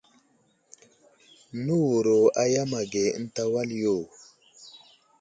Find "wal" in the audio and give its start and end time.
3.53-3.69